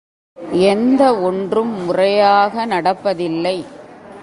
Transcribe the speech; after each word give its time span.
எந்த 0.69 1.01
ஒன்றும் 1.19 1.85
முறையாக 1.85 2.65
நடப்பதில்லை. 2.65 3.65